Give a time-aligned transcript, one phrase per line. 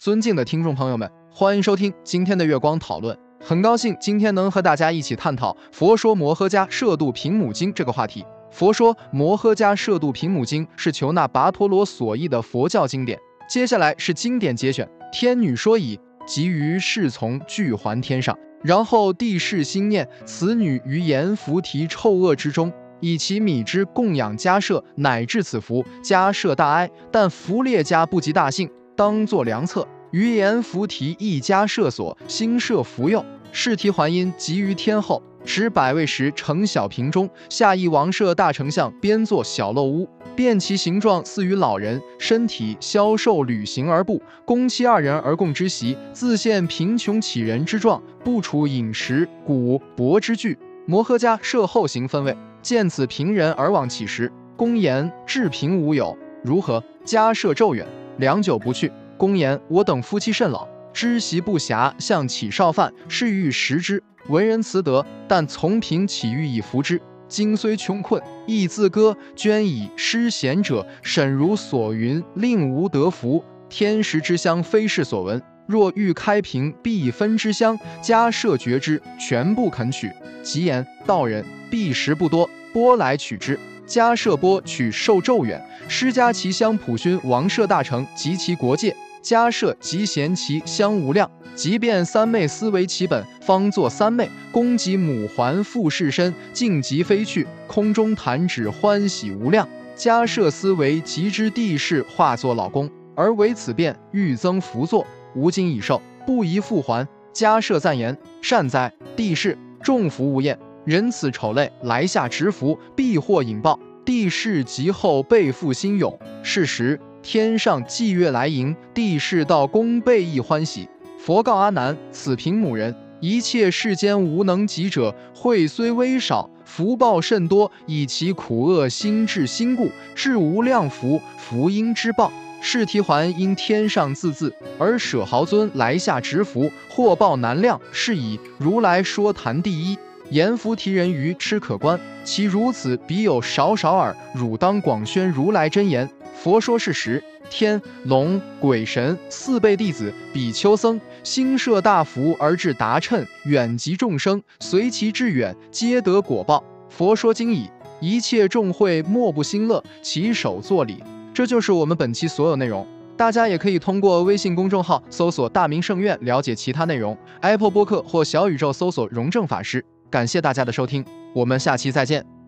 [0.00, 3.14] 尊敬的听众朋友们，欢迎收听今天的月光讨论。
[3.38, 8.22] 很高兴今天能和大家一起探讨《佛说摩诃迦摄度平母经》这个话题。
[8.50, 13.18] 《佛说摩诃迦摄度平母经》是求那跋陀罗所译的佛教经典。
[13.46, 18.34] 接下来是经典节选：天女说已，即于侍从俱还天上。
[18.62, 22.72] 然后帝释心念：此女于阎浮提臭恶之中。
[23.00, 25.84] 以其米之供养迦舍，乃至此福。
[26.02, 29.88] 迦舍大哀，但福列迦不及大幸，当作良策。
[30.10, 33.24] 于言福提一家设所，兴设福佑。
[33.50, 50.58] 世提还因集于天后，持百位时成小瓶中，下一王舍大丞相编作小漏屋，变其形状似于老人，身体消瘦旅行而步，公妻二人而共之席，自现贫穷乞人之状，不处饮食古薄之具。
[50.84, 52.36] 摩诃迦设后行分位。
[52.60, 56.84] 见此平人而往乞食，公言至贫无有，如何？
[57.02, 57.86] 家设咒远，
[58.20, 58.92] 良久不去。
[59.16, 64.02] 公言我等夫妻甚老，知习不暇，向乞少饭，是欲食之。
[64.28, 67.00] 为人慈德，但从贫起欲以服之。
[67.26, 73.42] 今虽穷困，亦自歌，捐以施贤者，审如所云，令无得福。
[73.68, 75.42] 天时之乡，非是所闻。
[75.66, 80.10] 若欲开平，必分之乡，家设绝之，全部肯取。
[80.42, 81.44] 吉言道人。
[81.70, 83.56] 必食不多，波来取之。
[83.90, 88.94] 迦舍波取受咒远，施迦其乡普勋王舍大成及其国界。
[89.20, 94.30] 迦舍即贤其乡无量，即便三昧思维其本，方作三昧。
[94.52, 99.68] 公及母还复世身，尽即飞去，空中弹指欢喜无量。
[99.96, 107.06] 迦舍思维即知地势，化作老公，而为此变，欲增福作，无今已受，不宜复还。
[107.34, 110.56] 迦舍赞言：善哉，地势众福无厌。
[110.90, 113.78] 人此丑类来下执福，必获引报。
[114.04, 116.18] 帝释及后倍复心勇。
[116.42, 120.88] 是时天上祭月来迎，帝释道功倍益欢喜。
[121.16, 132.32] 佛告阿难：此平母人，一切世间无能及者，慧虽微少，福报甚多，以其苦恶心至心故，至无量福，福因之报。
[132.60, 137.80] 是提还因天上自自，而舍豪尊来下执福，获报难量。
[137.92, 139.96] 是以如来说谈第一。
[140.30, 144.16] 阎浮提人于吃可观，其如此，彼有少少耳。
[144.32, 146.08] 汝当广宣如来真言。
[146.34, 147.22] 佛说是实。
[147.50, 156.62] 天龙鬼神四辈弟子比丘僧，心摄大福而至达趁，远及众生，随其至远，皆得果报。
[156.88, 157.68] 佛说经已，
[158.00, 161.02] 一切众会莫不兴乐，起手作礼。
[161.34, 162.86] 这就是我们本期所有内容。
[163.16, 169.84] 大家也可以通过微信公众号搜索“大明圣院”了解其他内容，Apple 播客或小宇宙搜索“荣正法师”。
[170.10, 172.39] 感谢大家的收听，我们下期再见。